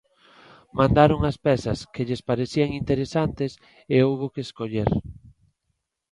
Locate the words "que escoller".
4.33-4.89